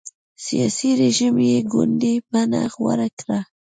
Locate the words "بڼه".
2.31-2.61